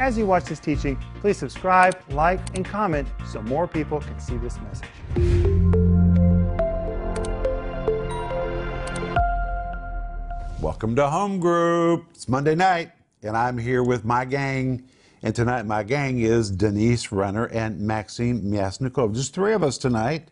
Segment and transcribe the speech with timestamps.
[0.00, 4.36] As you watch this teaching, please subscribe, like, and comment so more people can see
[4.38, 4.88] this message.
[10.60, 12.06] Welcome to Home Group.
[12.10, 12.90] It's Monday night,
[13.22, 14.82] and I'm here with my gang.
[15.22, 19.14] And tonight, my gang is Denise Renner and Maxime Myasnikov.
[19.14, 20.26] Just three of us tonight.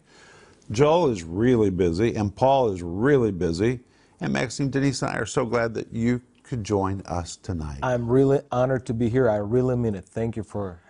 [0.73, 3.79] Joel is really busy, and Paul is really busy.
[4.21, 6.21] And Maxime, Denise, and I are so glad that you
[6.53, 7.79] could join us tonight.
[7.83, 9.27] I'm really honored to be here.
[9.31, 10.05] I really mean it.
[10.05, 10.83] Thank you for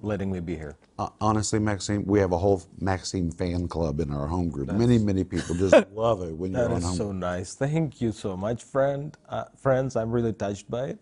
[0.00, 0.78] letting me be here.
[0.98, 4.72] Uh, honestly, Maxime, we have a whole Maxime fan club in our home group.
[4.72, 6.96] many, many people just love it when you're on is home.
[6.96, 7.54] so nice.
[7.54, 9.14] Thank you so much, friend.
[9.28, 10.98] Uh, friends, I'm really touched by it.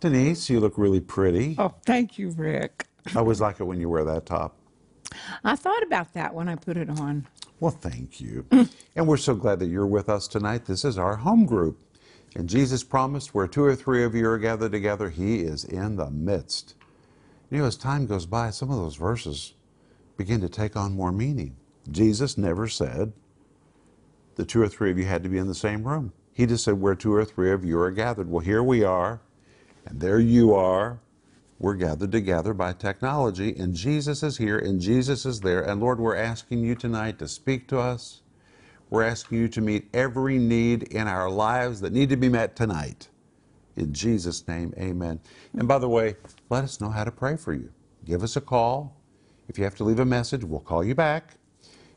[0.00, 1.54] Denise, you look really pretty.
[1.58, 2.86] Oh, thank you, Rick.
[3.14, 4.56] I always like it when you wear that top.
[5.44, 7.26] I thought about that when I put it on.
[7.60, 8.46] Well, thank you.
[8.96, 10.64] and we're so glad that you're with us tonight.
[10.64, 11.78] This is our home group.
[12.34, 15.96] And Jesus promised, where two or three of you are gathered together, He is in
[15.96, 16.74] the midst.
[17.50, 19.54] You know, as time goes by, some of those verses
[20.16, 21.56] begin to take on more meaning.
[21.90, 23.12] Jesus never said
[24.34, 26.12] the two or three of you had to be in the same room.
[26.32, 28.30] He just said, where two or three of you are gathered.
[28.30, 29.20] Well, here we are,
[29.86, 31.00] and there you are.
[31.58, 35.62] We're gathered together by technology, and Jesus is here, and Jesus is there.
[35.62, 38.22] And Lord, we're asking you tonight to speak to us.
[38.90, 42.56] We're asking you to meet every need in our lives that need to be met
[42.56, 43.08] tonight.
[43.76, 45.20] In Jesus' name, amen.
[45.52, 46.16] And by the way,
[46.48, 47.70] let us know how to pray for you.
[48.04, 48.96] Give us a call.
[49.48, 51.34] If you have to leave a message, we'll call you back.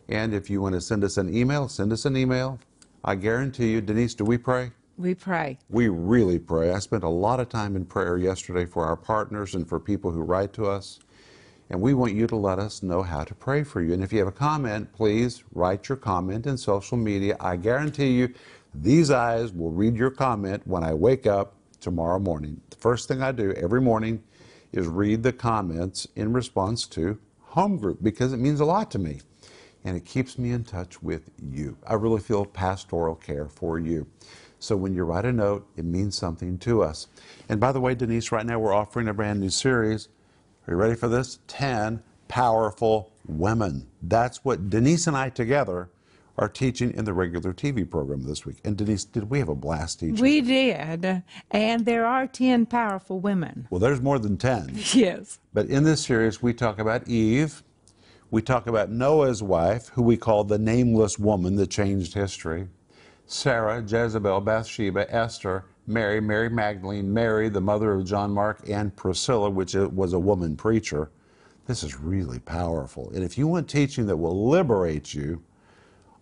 [0.10, 2.60] And if you want to send us an email, send us an email.
[3.04, 4.72] I guarantee you, Denise, do we pray?
[4.98, 5.58] We pray.
[5.70, 6.72] We really pray.
[6.72, 10.12] I spent a lot of time in prayer yesterday for our partners and for people
[10.12, 11.00] who write to us.
[11.72, 13.94] And we want you to let us know how to pray for you.
[13.94, 17.38] And if you have a comment, please write your comment in social media.
[17.40, 18.34] I guarantee you,
[18.76, 22.60] these eyes will read your comment when I wake up tomorrow morning.
[22.72, 24.22] The first thing I do every morning
[24.74, 29.00] is read the comments in response to home group because it means a lot to
[29.00, 29.22] me
[29.86, 31.78] and it keeps me in touch with you.
[31.88, 34.08] I really feel pastoral care for you.
[34.60, 37.08] So when you write a note, it means something to us.
[37.48, 40.10] And by the way, Denise, right now we're offering a brand new series.
[40.68, 41.40] Are you ready for this?
[41.48, 43.88] 10 powerful women.
[44.02, 45.90] That's what Denise and I together
[46.38, 48.58] are teaching in the regular TV program this week.
[48.64, 50.16] And Denise, did we have a blast teaching?
[50.22, 51.24] We did.
[51.52, 53.68] And there are 10 powerful women.
[53.70, 54.78] well, there's more than 10.
[54.94, 55.40] Yes.
[55.54, 57.64] But in this series, we talk about Eve.
[58.30, 62.70] We talk about Noah's wife, who we call the nameless woman that changed history.
[63.26, 69.50] Sarah, Jezebel, Bathsheba, Esther, Mary, Mary Magdalene, Mary, the mother of John Mark, and Priscilla,
[69.50, 71.12] which was a woman preacher.
[71.68, 73.12] This is really powerful.
[73.14, 75.44] And if you want teaching that will liberate you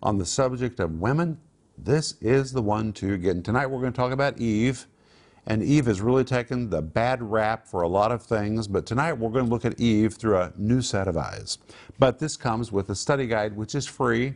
[0.02, 1.38] on the subject of women,
[1.78, 3.36] this is the one to get.
[3.36, 4.86] And tonight we're going to talk about Eve.
[5.46, 9.14] And Eve has really taken the bad rap for a lot of things, but tonight
[9.14, 11.58] we're going to look at Eve through a new set of eyes.
[11.98, 14.34] But this comes with a study guide, which is free.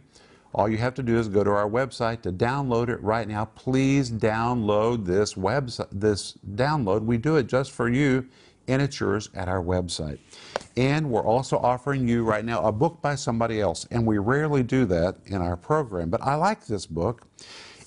[0.55, 3.47] All you have to do is go to our website to download it right now.
[3.47, 7.03] Please download this website, this download.
[7.03, 8.29] We do it just for you,
[8.69, 10.21] and it's yours at our website.
[10.77, 14.63] And we're also offering you right now a book by somebody else, and we rarely
[14.63, 16.09] do that in our program.
[16.09, 17.27] But I like this book.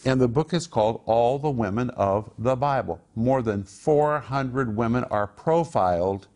[0.06, 3.02] And the book is called All the Women of the Bible.
[3.16, 6.28] More than 400 women are profiled.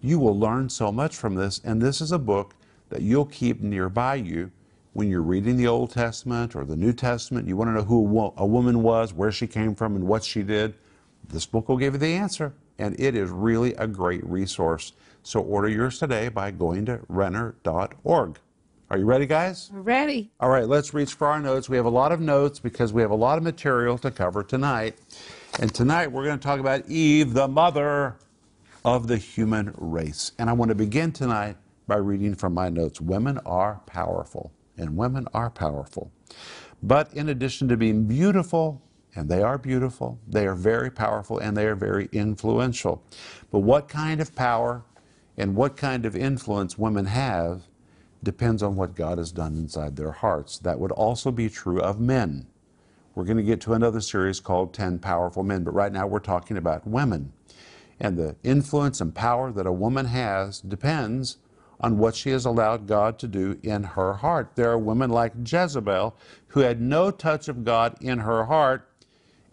[0.00, 2.54] You will learn so much from this, and this is a book
[2.90, 4.50] that you'll keep nearby you
[4.92, 7.48] when you're reading the Old Testament or the New Testament.
[7.48, 10.06] You want to know who a wo- a woman was, where she came from, and
[10.06, 10.74] what she did.
[11.28, 14.92] This book will give you the answer, and it is really a great resource.
[15.22, 18.38] So order yours today by going to renner.org.
[18.90, 19.70] Are you ready, guys?
[19.72, 20.30] We're ready.
[20.38, 21.68] All right, let's reach for our notes.
[21.68, 24.42] We have a lot of notes because we have a lot of material to cover
[24.42, 24.98] tonight.
[25.60, 28.16] And tonight we're going to talk about Eve, the mother
[28.84, 30.32] of the human race.
[30.38, 33.00] And I want to begin tonight by reading from my notes.
[33.00, 36.10] Women are powerful, and women are powerful.
[36.82, 38.82] But in addition to being beautiful,
[39.14, 43.02] and they are beautiful, they are very powerful, and they are very influential.
[43.50, 44.84] But what kind of power
[45.36, 47.62] and what kind of influence women have
[48.22, 50.58] depends on what God has done inside their hearts.
[50.58, 52.46] That would also be true of men.
[53.14, 56.20] We're going to get to another series called 10 Powerful Men, but right now we're
[56.20, 57.32] talking about women.
[58.00, 61.38] And the influence and power that a woman has depends
[61.82, 64.52] on what she has allowed God to do in her heart.
[64.54, 66.16] There are women like Jezebel
[66.48, 68.88] who had no touch of God in her heart,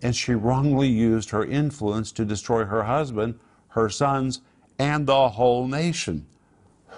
[0.02, 3.40] and she wrongly used her influence to destroy her husband,
[3.70, 4.42] her sons,
[4.78, 6.28] and the whole nation.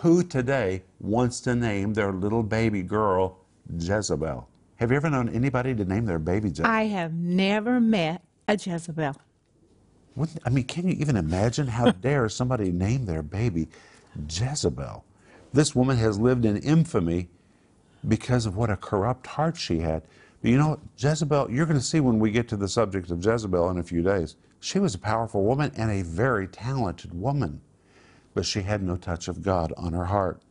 [0.01, 3.39] Who today wants to name their little baby girl
[3.77, 4.48] Jezebel?
[4.77, 6.69] Have you ever known anybody to name their baby Jezebel?
[6.69, 9.16] I have never met a Jezebel.
[10.16, 13.69] Wouldn't, I mean, can you even imagine how dare somebody name their baby
[14.27, 15.06] Jezebel?
[15.53, 17.30] This woman has lived in infamy
[18.07, 20.03] because of what a corrupt heart she had.
[20.42, 23.24] But you know, Jezebel, you're going to see when we get to the subject of
[23.24, 27.62] Jezebel in a few days, she was a powerful woman and a very talented woman,
[28.33, 30.42] but she had no touch of God on her heart.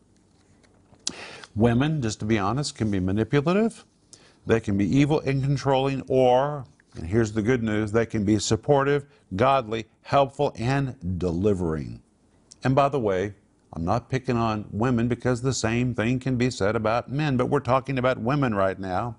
[1.56, 3.84] Women, just to be honest, can be manipulative,
[4.46, 6.64] they can be evil and controlling, or,
[6.94, 12.00] and here's the good news, they can be supportive, godly, helpful, and delivering.
[12.62, 13.34] And by the way,
[13.72, 17.46] I'm not picking on women because the same thing can be said about men, but
[17.46, 19.16] we're talking about women right now.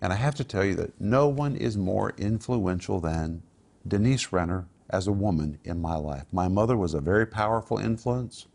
[0.00, 3.42] And I have to tell you that no one is more influential than
[3.86, 6.26] Denise Renner as a woman in my life.
[6.32, 8.46] My mother was a very powerful influence.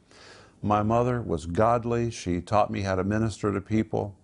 [0.61, 2.09] My mother was godly.
[2.09, 4.15] She taught me how to minister to people.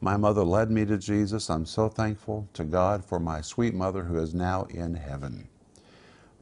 [0.00, 1.48] My mother led me to Jesus.
[1.48, 5.48] I'm so thankful to God for my sweet mother who is now in heaven.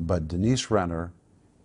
[0.01, 1.13] But Denise Renner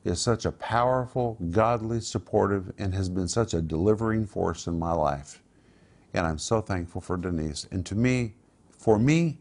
[0.03, 4.91] is such a powerful, godly, supportive, and has been such a delivering force in my
[4.91, 5.41] life.
[6.13, 7.67] And I'm so thankful for Denise.
[7.71, 8.33] And to me,
[8.77, 9.37] for me,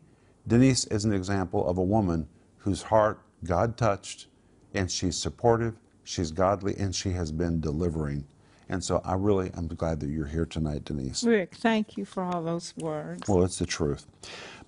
[0.47, 2.29] Denise is an example of a woman
[2.59, 4.27] whose heart God touched,
[4.75, 5.75] and she's supportive,
[6.05, 8.27] she's godly, and she has been delivering.
[8.69, 11.25] And so I really am glad that you're here tonight, Denise.
[11.25, 13.29] Rick, thank you for all those words.
[13.29, 14.07] Well, it's the truth.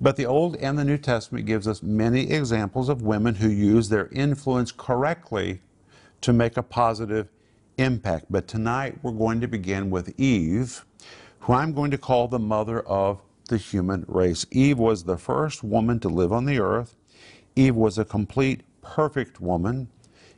[0.01, 3.89] But the Old and the New Testament gives us many examples of women who use
[3.89, 5.61] their influence correctly
[6.23, 7.29] to make a positive
[7.79, 8.27] impact.
[8.31, 10.85] But tonight we're going to begin with Eve,
[11.41, 14.47] who I'm going to call the mother of the human race.
[14.51, 16.97] Eve was the first woman to live on the earth.
[17.57, 19.89] Eve was a complete, perfect woman.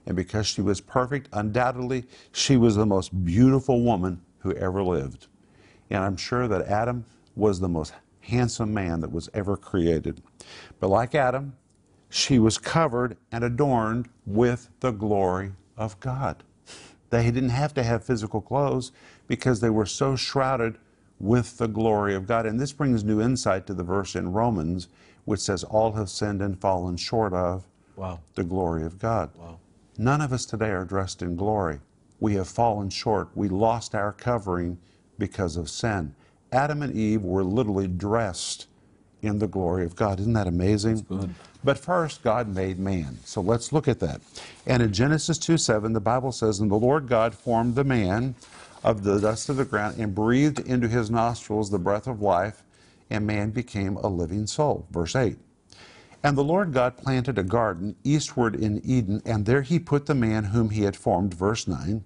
[0.07, 5.29] And because she was perfect, undoubtedly, she was the most beautiful woman who ever lived.
[5.91, 7.05] And I'm sure that Adam
[7.37, 10.23] was the most handsome man that was ever created.
[10.81, 11.57] But like Adam,
[12.09, 16.43] she was covered and adorned with the glory of God.
[17.11, 18.93] They didn't have to have physical clothes
[19.29, 20.79] because they were so shrouded
[21.21, 22.47] with the glory of God.
[22.47, 24.89] And this brings new insight to the verse in Romans,
[25.25, 27.67] which says, All have sinned and fallen short of
[27.97, 28.19] Wow.
[28.35, 29.31] the glory of God.
[29.39, 29.59] Wow.
[29.97, 31.79] None of us today are dressed in glory.
[32.19, 33.29] We have fallen short.
[33.35, 34.79] We lost our covering
[35.19, 36.15] because of sin.
[36.51, 38.67] Adam and Eve were literally dressed
[39.25, 40.21] in the glory of God.
[40.21, 41.05] Isn't that amazing?
[41.63, 43.19] But first, God made man.
[43.25, 44.21] So let's look at that.
[44.67, 48.35] And in Genesis 2 7, the Bible says, And the Lord God formed the man
[48.83, 52.63] of the dust of the ground and breathed into his nostrils the breath of life,
[53.09, 54.87] and man became a living soul.
[54.91, 55.39] Verse 8.
[56.23, 60.15] And the Lord God planted a garden eastward in Eden, and there he put the
[60.15, 61.35] man whom he had formed.
[61.35, 62.05] Verse 9.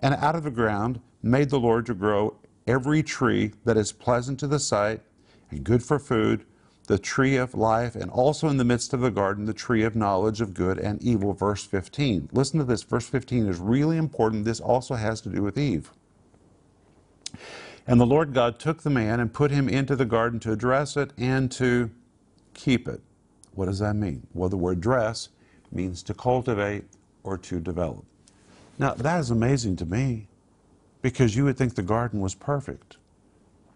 [0.00, 2.36] And out of the ground made the Lord to grow
[2.66, 5.00] every tree that is pleasant to the sight
[5.50, 6.44] and good for food,
[6.86, 9.96] the tree of life, and also in the midst of the garden, the tree of
[9.96, 11.32] knowledge of good and evil.
[11.32, 12.28] Verse 15.
[12.32, 12.82] Listen to this.
[12.82, 14.44] Verse 15 is really important.
[14.44, 15.90] This also has to do with Eve.
[17.86, 20.96] And the Lord God took the man and put him into the garden to dress
[20.96, 21.90] it and to
[22.54, 23.00] keep it.
[23.54, 24.26] What does that mean?
[24.34, 25.28] Well, the word dress
[25.72, 26.84] means to cultivate
[27.22, 28.04] or to develop.
[28.78, 30.28] Now, that is amazing to me
[31.00, 32.96] because you would think the garden was perfect.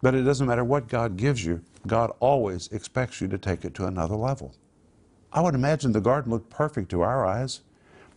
[0.01, 3.73] But it doesn't matter what God gives you, God always expects you to take it
[3.75, 4.55] to another level.
[5.31, 7.61] I would imagine the garden looked perfect to our eyes,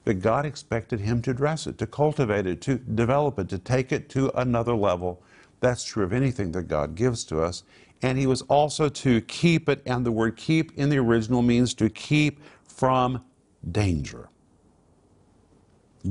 [0.04, 3.92] but God expected him to dress it, to cultivate it, to develop it, to take
[3.92, 5.22] it to another level.
[5.60, 7.62] That's true of anything that God gives to us.
[8.02, 11.72] And he was also to keep it, and the word keep in the original means
[11.74, 13.24] to keep from
[13.70, 14.28] danger.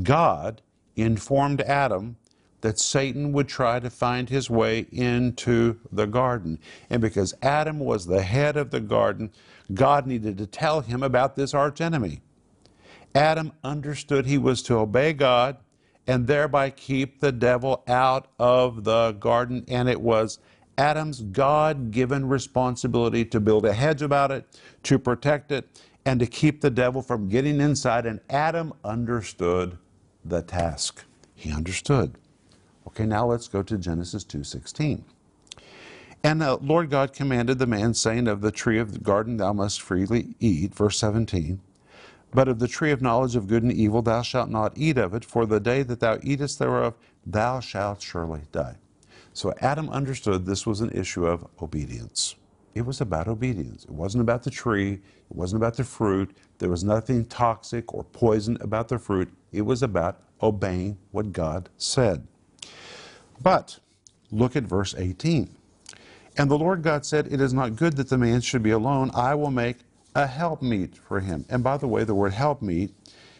[0.01, 0.61] God
[0.95, 2.15] informed Adam
[2.63, 6.57] that Satan would try to find his way into the garden.
[6.89, 9.31] And because Adam was the head of the garden,
[9.73, 12.21] God needed to tell him about this archenemy.
[13.13, 15.57] Adam understood he was to obey God
[16.07, 19.65] and thereby keep the devil out of the garden.
[19.67, 20.39] And it was
[20.77, 24.47] Adam's God given responsibility to build a hedge about it,
[24.83, 25.67] to protect it,
[26.05, 28.05] and to keep the devil from getting inside.
[28.05, 29.77] And Adam understood
[30.23, 31.03] the task.
[31.35, 32.17] He understood.
[32.87, 35.03] Okay, now let's go to Genesis 2:16.
[36.23, 39.51] And the Lord God commanded the man, saying, Of the tree of the garden thou
[39.51, 40.73] must freely eat.
[40.73, 41.59] Verse 17.
[42.31, 45.13] But of the tree of knowledge of good and evil thou shalt not eat of
[45.13, 48.77] it, for the day that thou eatest thereof thou shalt surely die.
[49.33, 52.35] So Adam understood this was an issue of obedience.
[52.73, 53.83] It was about obedience.
[53.83, 56.35] It wasn't about the tree, it wasn't about the fruit.
[56.57, 59.31] There was nothing toxic or poison about the fruit.
[59.51, 62.27] It was about obeying what God said.
[63.43, 63.79] But
[64.31, 65.55] look at verse 18.
[66.37, 69.11] And the Lord God said, It is not good that the man should be alone.
[69.13, 69.77] I will make
[70.15, 71.45] a helpmeet for him.
[71.49, 72.91] And by the way, the word helpmeet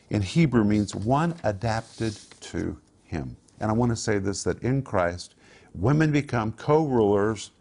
[0.10, 3.38] in Hebrew means one adapted to him.
[3.60, 5.36] And I want to say this that in Christ,
[5.74, 7.52] women become co rulers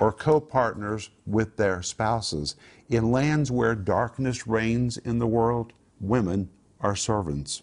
[0.00, 2.56] or co partners with their spouses.
[2.90, 7.62] In lands where darkness reigns in the world, women are servants.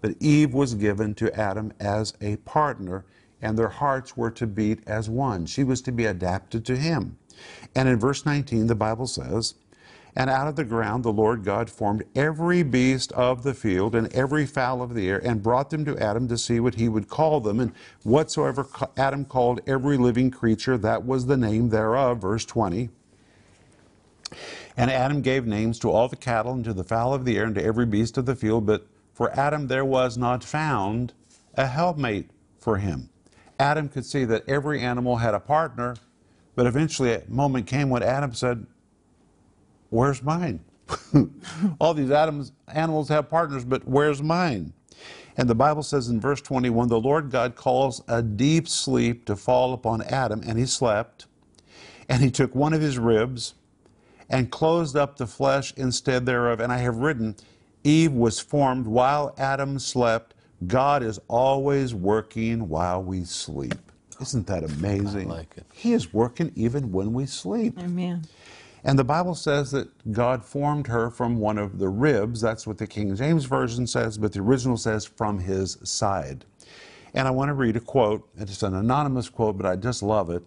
[0.00, 3.04] But Eve was given to Adam as a partner,
[3.42, 5.46] and their hearts were to beat as one.
[5.46, 7.18] She was to be adapted to him.
[7.74, 9.54] And in verse 19, the Bible says,
[10.16, 14.12] and out of the ground the Lord God formed every beast of the field and
[14.12, 17.08] every fowl of the air, and brought them to Adam to see what he would
[17.08, 17.60] call them.
[17.60, 18.66] And whatsoever
[18.96, 22.22] Adam called every living creature, that was the name thereof.
[22.22, 22.90] Verse 20.
[24.76, 27.44] And Adam gave names to all the cattle, and to the fowl of the air,
[27.44, 28.66] and to every beast of the field.
[28.66, 31.12] But for Adam there was not found
[31.54, 33.10] a helpmate for him.
[33.60, 35.94] Adam could see that every animal had a partner,
[36.56, 38.66] but eventually a moment came when Adam said,
[39.90, 40.60] Where's mine?
[41.78, 44.72] All these animals have partners, but where's mine?
[45.36, 49.36] And the Bible says in verse 21 the Lord God calls a deep sleep to
[49.36, 51.26] fall upon Adam, and he slept.
[52.08, 53.54] And he took one of his ribs
[54.30, 56.60] and closed up the flesh instead thereof.
[56.60, 57.36] And I have written,
[57.84, 60.34] Eve was formed while Adam slept.
[60.66, 63.74] God is always working while we sleep.
[64.20, 65.30] Isn't that amazing?
[65.30, 65.64] I like it.
[65.72, 67.78] He is working even when we sleep.
[67.78, 68.26] Amen.
[68.84, 72.40] And the Bible says that God formed her from one of the ribs.
[72.40, 76.44] That's what the King James Version says, but the original says from his side.
[77.14, 78.28] And I want to read a quote.
[78.36, 80.42] It's an anonymous quote, but I just love it.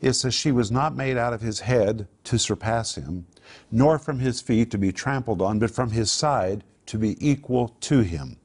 [0.00, 3.26] It says, She was not made out of his head to surpass him,
[3.70, 7.68] nor from his feet to be trampled on, but from his side to be equal
[7.80, 8.36] to him,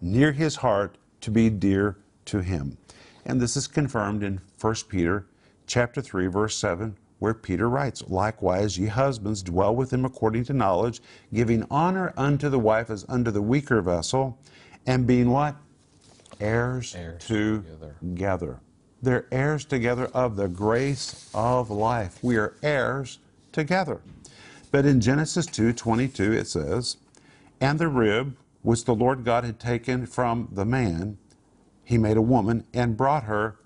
[0.00, 2.78] near his heart to be dear to him.
[3.24, 5.26] And this is confirmed in 1 Peter
[5.66, 10.52] chapter 3, verse 7, where Peter writes, Likewise, ye husbands, dwell with him according to
[10.52, 11.00] knowledge,
[11.32, 14.38] giving honor unto the wife as unto the weaker vessel,
[14.86, 15.56] and being what?
[16.40, 17.96] Heirs, Heirs together.
[18.00, 18.60] together.
[19.02, 22.18] They're heirs together of the grace of life.
[22.22, 23.18] We are heirs
[23.52, 24.00] together.
[24.70, 26.96] But in Genesis 2 22, it says,
[27.60, 28.36] And the rib
[28.66, 31.18] which the Lord God had taken from the man,
[31.84, 33.60] he made a woman and brought her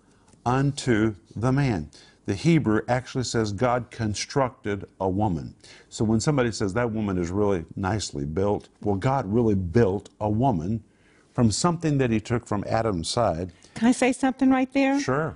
[0.45, 1.89] unto the man.
[2.27, 5.55] The Hebrew actually says God constructed a woman.
[5.89, 10.29] So when somebody says that woman is really nicely built, well, God really built a
[10.29, 10.85] woman
[11.33, 13.53] from something that he took from Adam's side.
[13.75, 15.01] Can I say something right there?
[15.01, 15.35] Sure.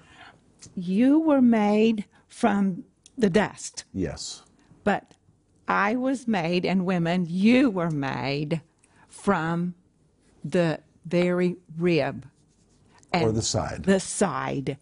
[0.75, 2.85] You were made from
[3.17, 4.43] the dust, Yes.
[4.85, 5.15] but
[5.67, 8.61] I was made, and women, you were made
[9.15, 9.75] from
[10.45, 12.27] the very rib.
[13.13, 13.85] Or the side.
[13.85, 14.77] The side.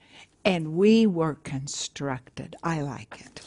[0.44, 2.56] And we were constructed.
[2.62, 3.42] I like it.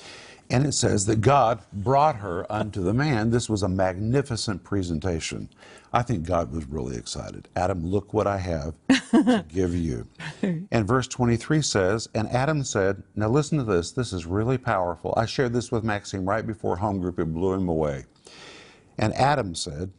[0.50, 3.32] And it says that God brought her unto the man.
[3.32, 5.50] This was a magnificent presentation.
[5.92, 7.50] I think God was really excited.
[7.56, 8.76] Adam, look what I have
[9.12, 10.08] to give you.
[10.72, 13.92] And verse 23 says, And Adam said, Now listen to this.
[13.92, 15.16] This is really powerful.
[15.18, 17.20] I shared this with Maxime right before home group.
[17.20, 18.06] It blew him away.
[19.00, 19.92] And Adam said,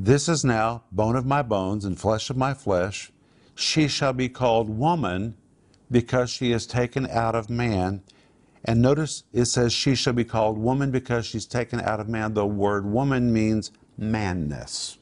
[0.00, 3.10] This is now bone of my bones and flesh of my flesh.
[3.56, 5.34] She shall be called woman
[5.90, 8.04] because she is taken out of man.
[8.64, 12.34] And notice it says she shall be called woman because she's taken out of man.
[12.34, 14.98] The word woman means manness.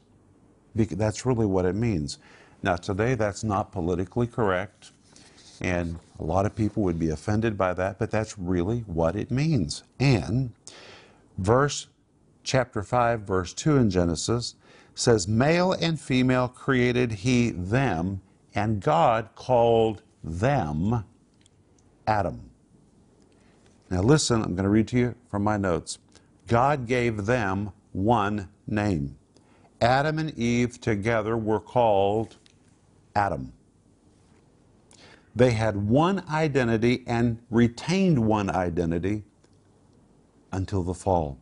[0.73, 2.17] That's really what it means.
[2.63, 4.93] Now, today that's not politically correct,
[5.61, 9.29] and a lot of people would be offended by that, but that's really what it
[9.29, 9.83] means.
[9.99, 10.53] And
[11.37, 11.85] verse
[12.43, 14.55] chapter 5, verse 2 in Genesis
[14.97, 18.21] says, Male and female created he them,
[18.55, 21.05] and God called them
[22.07, 22.49] Adam.
[23.89, 25.99] Now, listen, I'm going to read to you from my notes.
[26.47, 29.17] God gave them one name.
[29.79, 32.37] Adam and Eve together were called
[33.15, 33.53] Adam.
[35.35, 39.23] They had one identity and retained one identity
[40.51, 41.37] until the fall.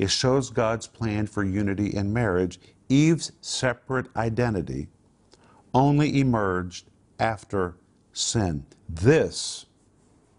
[0.00, 2.58] It shows God's plan for unity in marriage.
[2.88, 4.88] Eve's separate identity
[5.74, 6.86] only emerged
[7.18, 7.74] after
[8.14, 8.64] sin.
[8.88, 9.66] This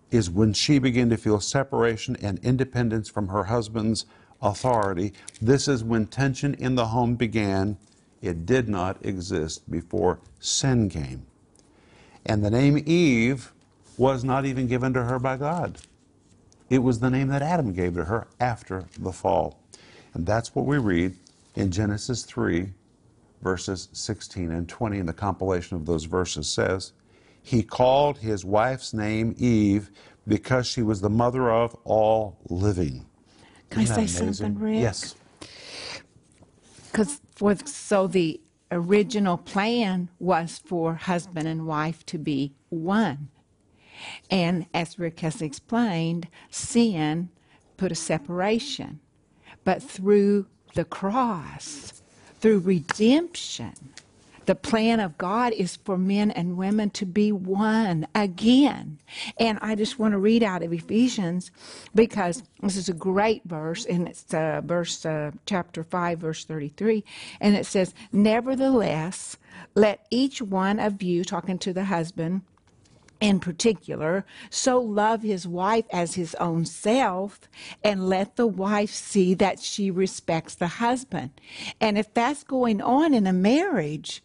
[0.09, 4.07] is when she began to feel separation and independence from her husband's
[4.41, 5.13] authority.
[5.39, 7.77] This is when tension in the home began.
[8.19, 11.27] It did not exist before sin came.
[12.25, 13.53] And the name Eve
[13.95, 15.77] was not even given to her by God.
[16.71, 19.59] It was the name that Adam gave to her after the fall.
[20.13, 21.13] And that's what we read
[21.55, 22.71] in Genesis 3,
[23.41, 24.99] verses 16 and 20.
[24.99, 26.93] And the compilation of those verses says,
[27.43, 29.91] He called his wife's name Eve
[30.25, 33.05] because she was the mother of all living.
[33.69, 34.33] Can I Isn't say amazing?
[34.33, 34.79] something, Rick?
[34.79, 35.15] Yes.
[36.89, 38.39] Because for so the
[38.71, 43.27] original plan was for husband and wife to be one,
[44.29, 47.29] and as Rick has explained, sin
[47.77, 48.99] put a separation,
[49.63, 52.01] but through the cross,
[52.39, 53.73] through redemption.
[54.45, 58.99] The plan of God is for men and women to be one again.
[59.37, 61.51] And I just want to read out of Ephesians
[61.93, 67.03] because this is a great verse, and it's uh, verse uh, chapter 5, verse 33.
[67.39, 69.37] And it says, Nevertheless,
[69.75, 72.41] let each one of you, talking to the husband,
[73.21, 77.39] in particular, so love his wife as his own self,
[77.83, 81.29] and let the wife see that she respects the husband.
[81.79, 84.23] And if that's going on in a marriage,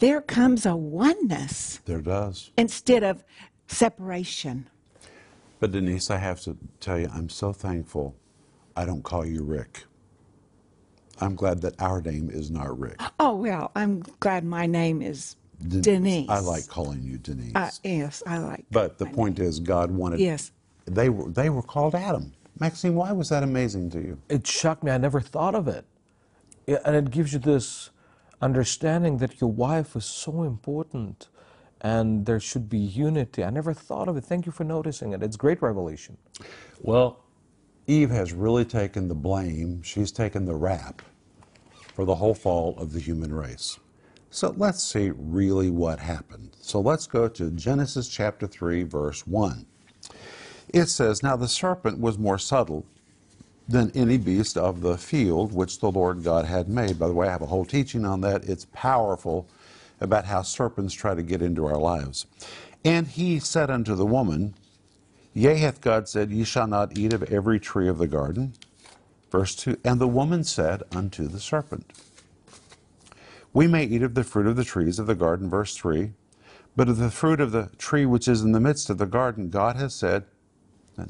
[0.00, 2.50] there comes a oneness There does.
[2.56, 3.22] instead of
[3.68, 4.68] separation.
[5.60, 8.16] But Denise, I have to tell you, I'm so thankful
[8.74, 9.84] I don't call you Rick.
[11.20, 12.98] I'm glad that our name is not Rick.
[13.20, 15.36] Oh, well, I'm glad my name is
[15.68, 16.28] Den- Denise.
[16.28, 17.52] I like calling you Denise.
[17.54, 18.64] Uh, yes, I like.
[18.70, 20.20] but the my point is, God wanted.
[20.20, 20.52] Yes.
[20.86, 22.32] They were they were called Adam.
[22.58, 24.20] Maxime, why was that amazing to you?
[24.28, 24.90] It shocked me.
[24.90, 25.84] I never thought of it.
[26.84, 27.90] And it gives you this
[28.42, 31.28] understanding that your wife is so important
[31.80, 33.42] and there should be unity.
[33.42, 34.24] I never thought of it.
[34.24, 35.22] Thank you for noticing it.
[35.22, 36.18] It's great revelation.
[36.82, 37.24] Well,
[37.86, 39.82] Eve has really taken the blame.
[39.82, 41.00] She's taken the rap
[41.94, 43.78] for the whole fall of the human race.
[44.30, 46.56] So let's see really what happened.
[46.60, 49.66] So let's go to Genesis chapter 3, verse 1.
[50.68, 52.86] It says, Now the serpent was more subtle
[53.66, 56.98] than any beast of the field which the Lord God had made.
[56.98, 58.44] By the way, I have a whole teaching on that.
[58.44, 59.48] It's powerful
[60.00, 62.26] about how serpents try to get into our lives.
[62.84, 64.54] And he said unto the woman,
[65.34, 68.54] Yea, hath God said, Ye shall not eat of every tree of the garden.
[69.30, 71.92] Verse 2 And the woman said unto the serpent,
[73.52, 75.50] We may eat of the fruit of the trees of the garden.
[75.50, 76.12] Verse 3
[76.76, 79.50] But of the fruit of the tree which is in the midst of the garden,
[79.50, 80.24] God has said,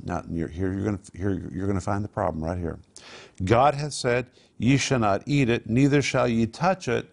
[0.05, 2.79] now, you're, here you're going to here you're going to find the problem right here.
[3.45, 4.27] God has said,
[4.59, 7.11] "Ye shall not eat it, neither shall ye touch it,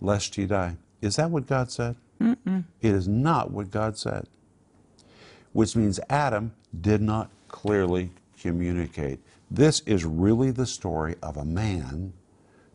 [0.00, 1.96] lest ye die." Is that what God said?
[2.20, 4.26] It is not what God said.
[5.52, 9.20] Which means Adam did not clearly communicate.
[9.50, 12.12] This is really the story of a man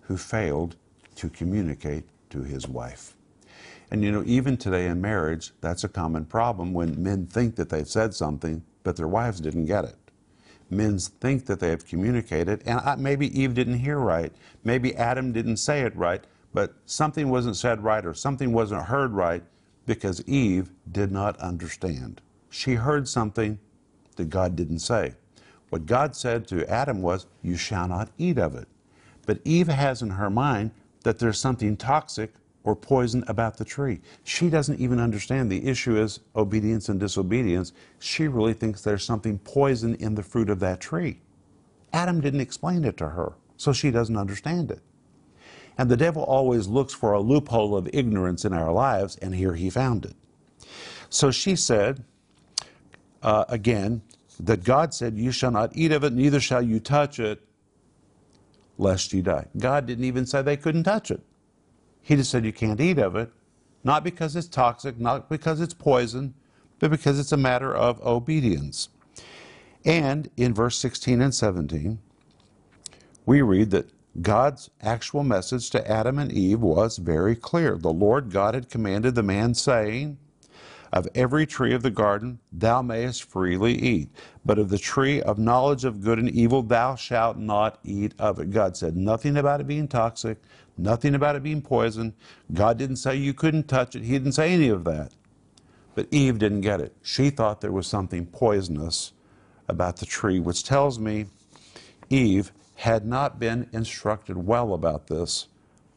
[0.01, 0.75] who failed
[1.15, 3.15] to communicate to his wife.
[3.91, 7.69] And you know, even today in marriage, that's a common problem when men think that
[7.69, 9.95] they've said something, but their wives didn't get it.
[10.69, 14.33] Men think that they have communicated, and uh, maybe Eve didn't hear right.
[14.63, 16.23] Maybe Adam didn't say it right,
[16.53, 19.43] but something wasn't said right or something wasn't heard right
[19.85, 22.21] because Eve did not understand.
[22.49, 23.59] She heard something
[24.15, 25.13] that God didn't say.
[25.69, 28.67] What God said to Adam was, You shall not eat of it.
[29.25, 30.71] But Eve has in her mind
[31.03, 33.99] that there's something toxic or poison about the tree.
[34.23, 37.73] She doesn't even understand the issue is obedience and disobedience.
[37.99, 41.19] She really thinks there's something poison in the fruit of that tree.
[41.91, 44.79] Adam didn't explain it to her, so she doesn't understand it.
[45.77, 49.55] And the devil always looks for a loophole of ignorance in our lives, and here
[49.55, 50.15] he found it.
[51.09, 52.03] So she said,
[53.21, 54.01] uh, again,
[54.39, 57.41] that God said, You shall not eat of it, neither shall you touch it,
[58.77, 59.45] lest you die.
[59.57, 61.21] God didn't even say they couldn't touch it.
[62.01, 63.31] He just said you can't eat of it,
[63.83, 66.33] not because it's toxic, not because it's poison,
[66.79, 68.89] but because it's a matter of obedience.
[69.85, 71.99] And in verse 16 and 17,
[73.25, 73.89] we read that
[74.21, 77.77] God's actual message to Adam and Eve was very clear.
[77.77, 80.17] The Lord God had commanded the man, saying,
[80.93, 84.09] Of every tree of the garden thou mayest freely eat,
[84.45, 88.37] but of the tree of knowledge of good and evil thou shalt not eat of
[88.37, 88.51] it.
[88.51, 90.37] God said nothing about it being toxic,
[90.77, 92.13] nothing about it being poison.
[92.53, 95.13] God didn't say you couldn't touch it, He didn't say any of that.
[95.95, 96.95] But Eve didn't get it.
[97.01, 99.13] She thought there was something poisonous
[99.67, 101.25] about the tree, which tells me
[102.11, 105.47] Eve had not been instructed well about this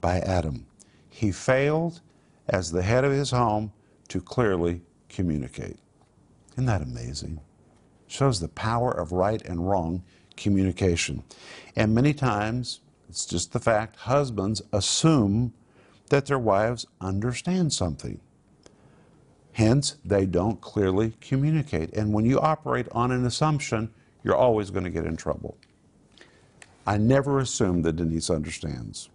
[0.00, 0.64] by Adam.
[1.10, 2.00] He failed
[2.48, 3.72] as the head of his home
[4.08, 4.82] to clearly
[5.16, 5.78] communicate.
[6.52, 7.40] Isn't that amazing?
[8.06, 10.02] Shows the power of right and wrong
[10.36, 11.24] communication.
[11.74, 15.54] And many times, it's just the fact husbands assume
[16.10, 18.20] that their wives understand something.
[19.52, 21.94] Hence, they don't clearly communicate.
[21.94, 23.90] And when you operate on an assumption,
[24.22, 25.56] you're always going to get in trouble.
[26.86, 29.08] I never assume that Denise understands.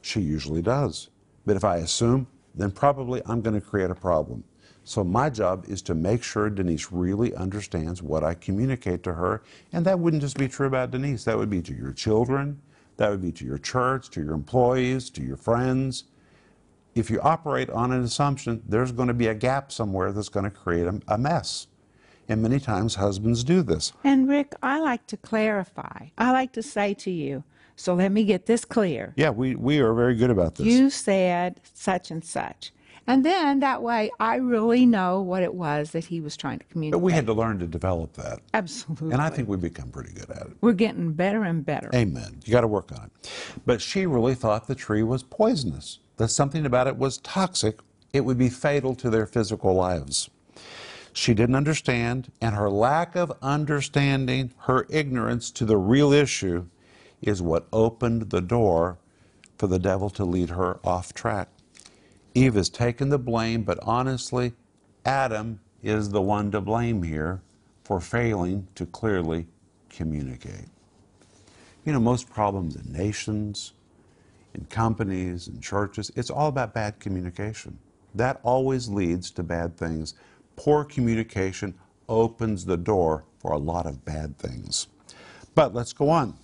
[0.00, 1.08] She usually does.
[1.44, 4.44] But if I assume, then probably I'm going to create a problem.
[4.84, 9.42] So my job is to make sure Denise really understands what I communicate to her.
[9.72, 12.60] And that wouldn't just be true about Denise, that would be to your children,
[12.96, 16.04] that would be to your church, to your employees, to your friends.
[16.94, 20.44] If you operate on an assumption, there's going to be a gap somewhere that's going
[20.44, 21.68] to create a, a mess.
[22.28, 23.92] And many times husbands do this.
[24.04, 26.08] And Rick, I like to clarify.
[26.18, 27.44] I like to say to you,
[27.76, 29.12] so let me get this clear.
[29.16, 30.66] Yeah, we, we are very good about this.
[30.66, 32.72] You said such and such.
[33.06, 36.64] And then that way I really know what it was that he was trying to
[36.66, 37.00] communicate.
[37.00, 38.40] But we had to learn to develop that.
[38.54, 39.12] Absolutely.
[39.12, 40.56] And I think we've become pretty good at it.
[40.60, 41.90] we're getting better and better.
[41.94, 42.40] Amen.
[42.44, 43.30] You got to work on it.
[43.66, 47.80] But she really thought the tree was poisonous, that something about it was toxic.
[48.12, 50.30] It would be fatal to their physical lives.
[51.14, 56.66] She didn't understand, and her lack of understanding, her ignorance to the real issue,
[57.20, 58.98] is what opened the door
[59.58, 61.48] for the devil to lead her off track.
[62.34, 64.52] Eve has taken the blame, but honestly,
[65.04, 67.42] Adam is the one to blame here
[67.84, 69.46] for failing to clearly
[69.90, 70.66] communicate.
[71.84, 73.72] You know, most problems in nations,
[74.54, 77.78] in companies, in churches, it's all about bad communication.
[78.14, 80.14] That always leads to bad things.
[80.56, 81.74] Poor communication
[82.08, 84.86] opens the door for a lot of bad things.
[85.54, 86.36] But let's go on.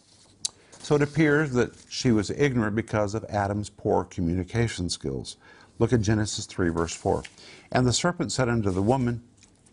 [0.81, 5.37] So it appears that she was ignorant because of Adam's poor communication skills.
[5.79, 7.23] Look at Genesis 3, verse 4.
[7.71, 9.23] And the serpent said unto the woman,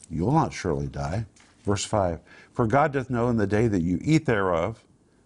[0.09, 1.25] You'll not surely die.
[1.63, 2.19] Verse 5
[2.53, 4.83] For God doth know in the day that you eat thereof,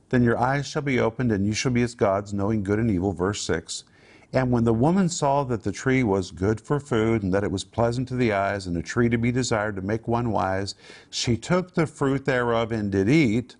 [0.09, 2.89] then your eyes shall be opened, and you shall be as gods, knowing good and
[2.89, 3.11] evil.
[3.11, 3.83] Verse 6
[4.31, 7.51] And when the woman saw that the tree was good for food, and that it
[7.51, 10.75] was pleasant to the eyes, and a tree to be desired to make one wise,
[11.09, 13.55] she took the fruit thereof and did eat,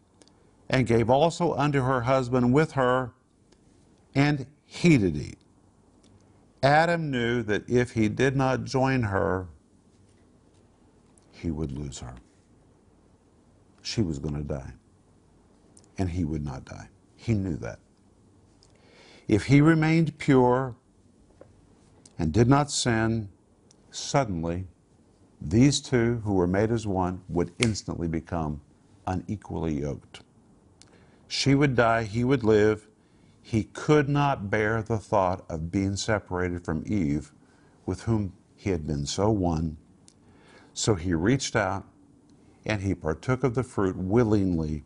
[0.70, 3.12] and gave also unto her husband with her,
[4.16, 5.38] and he did eat.
[6.62, 9.48] Adam knew that if he did not join her,
[11.32, 12.16] he would lose her.
[13.82, 14.74] She was going to die,
[15.98, 16.90] and he would not die.
[17.16, 17.80] He knew that.
[19.28, 20.76] If he remained pure
[22.18, 23.30] and did not sin,
[23.92, 24.68] suddenly
[25.40, 28.60] these two who were made as one would instantly become
[29.08, 30.22] unequally yoked.
[31.30, 32.89] She would die, he would live.
[33.42, 37.34] He could not bear the thought of being separated from Eve,
[37.86, 39.78] with whom he had been so one.
[40.74, 41.86] So he reached out
[42.66, 44.84] and he partook of the fruit willingly,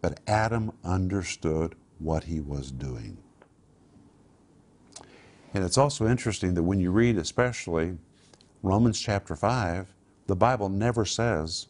[0.00, 3.18] but Adam understood what he was doing.
[5.54, 7.98] And it's also interesting that when you read, especially
[8.62, 9.94] Romans chapter 5,
[10.26, 11.68] the Bible never says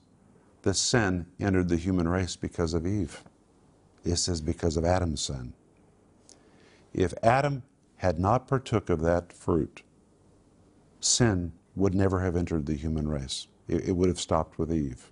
[0.62, 3.22] that sin entered the human race because of Eve.
[4.04, 5.52] It says because of Adam's sin.
[6.92, 7.62] If Adam
[7.96, 9.82] had not partook of that fruit,
[11.00, 13.46] sin would never have entered the human race.
[13.68, 15.10] It, it would have stopped with Eve.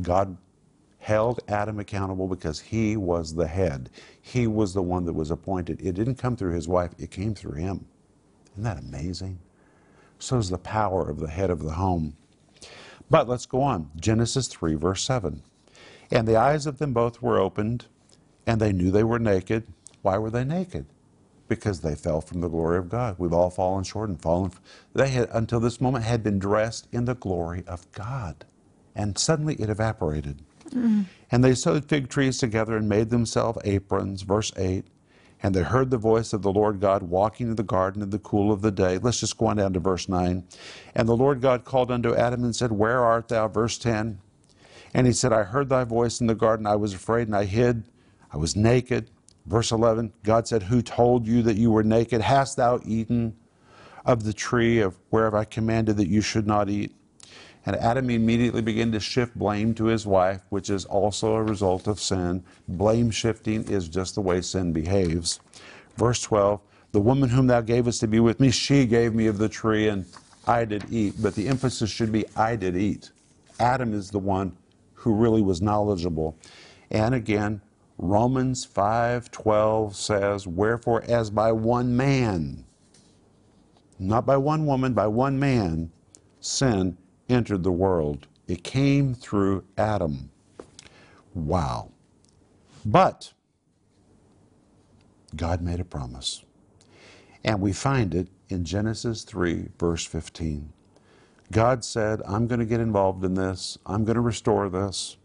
[0.00, 0.36] God
[0.98, 3.90] held Adam accountable because he was the head.
[4.20, 5.80] He was the one that was appointed.
[5.80, 7.86] It didn't come through his wife, it came through him.
[8.52, 9.38] Isn't that amazing?
[10.18, 12.16] So is the power of the head of the home.
[13.08, 13.90] But let's go on.
[13.96, 15.42] Genesis 3, verse 7.
[16.10, 17.86] And the eyes of them both were opened,
[18.46, 19.66] and they knew they were naked.
[20.02, 20.86] Why were they naked?
[21.48, 23.16] Because they fell from the glory of God.
[23.18, 24.52] We've all fallen short and fallen.
[24.94, 28.44] They had, until this moment, had been dressed in the glory of God.
[28.94, 30.42] And suddenly it evaporated.
[30.70, 31.02] Mm-hmm.
[31.30, 34.22] And they sewed fig trees together and made themselves aprons.
[34.22, 34.84] Verse 8.
[35.42, 38.18] And they heard the voice of the Lord God walking in the garden in the
[38.18, 38.98] cool of the day.
[38.98, 40.44] Let's just go on down to verse 9.
[40.96, 43.46] And the Lord God called unto Adam and said, Where art thou?
[43.46, 44.18] Verse 10.
[44.94, 46.66] And he said, I heard thy voice in the garden.
[46.66, 47.84] I was afraid and I hid.
[48.32, 49.10] I was naked.
[49.48, 52.20] Verse 11 God said, Who told you that you were naked?
[52.20, 53.34] Hast thou eaten
[54.04, 56.94] of the tree of whereof I commanded that you should not eat?
[57.64, 61.86] And Adam immediately began to shift blame to his wife, which is also a result
[61.86, 62.44] of sin.
[62.68, 65.40] Blame shifting is just the way sin behaves.
[65.96, 66.60] Verse 12
[66.92, 69.88] The woman whom thou gavest to be with me, she gave me of the tree,
[69.88, 70.04] and
[70.46, 71.14] I did eat.
[71.20, 73.10] But the emphasis should be I did eat.
[73.58, 74.56] Adam is the one
[74.92, 76.36] who really was knowledgeable.
[76.90, 77.60] And again,
[77.98, 82.64] Romans 5:12 says, "Wherefore as by one man,
[83.98, 85.90] not by one woman, by one man,
[86.40, 86.96] sin
[87.28, 88.26] entered the world.
[88.46, 90.30] It came through Adam."
[91.34, 91.90] Wow.
[92.86, 93.32] But
[95.36, 96.44] God made a promise.
[97.44, 100.72] And we find it in Genesis 3, verse 15.
[101.50, 103.78] God said, I'm going to get involved in this.
[103.86, 105.16] I'm going to restore this.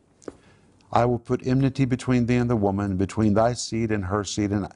[0.94, 4.52] I will put enmity between thee and the woman, between thy seed and her seed,
[4.52, 4.68] and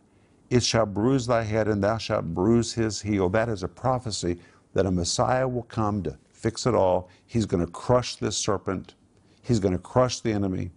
[0.49, 3.29] it shall bruise thy head, and thou shalt bruise his heel.
[3.29, 4.39] That is a prophecy
[4.73, 7.07] that a Messiah will come to fix it all.
[7.27, 8.95] He's going to crush this serpent,
[9.43, 10.71] he's going to crush the enemy.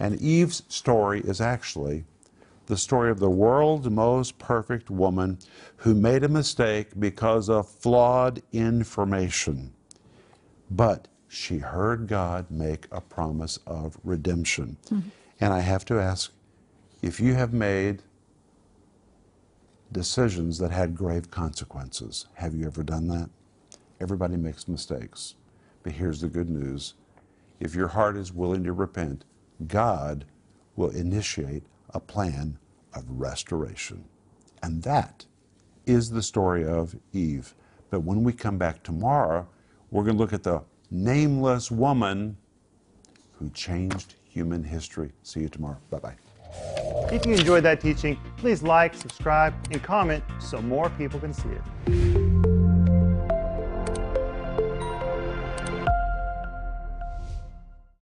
[0.00, 2.04] And Eve's story is actually
[2.66, 5.38] the story of the world's most perfect woman
[5.76, 9.72] who made a mistake because of flawed information.
[10.70, 14.76] But she heard God make a promise of redemption.
[14.86, 15.08] Mm-hmm.
[15.40, 16.32] And I have to ask
[17.02, 18.02] if you have made
[19.92, 23.30] decisions that had grave consequences, have you ever done that?
[24.00, 25.34] Everybody makes mistakes.
[25.82, 26.94] But here's the good news
[27.60, 29.24] if your heart is willing to repent,
[29.66, 30.24] God
[30.76, 32.58] will initiate a plan
[32.94, 34.04] of restoration.
[34.62, 35.26] And that
[35.86, 37.54] is the story of Eve.
[37.90, 39.46] But when we come back tomorrow,
[39.90, 40.62] we're going to look at the
[40.94, 42.36] nameless woman
[43.32, 45.10] who changed human history.
[45.24, 45.78] See you tomorrow.
[45.90, 46.14] Bye bye.
[47.12, 51.48] If you enjoyed that teaching, please like, subscribe, and comment so more people can see
[51.48, 52.13] it.